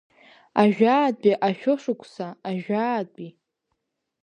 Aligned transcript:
Ажәаатәи 0.61 1.41
ашәышықәса, 1.47 2.27
ажәаатәи! 2.49 3.29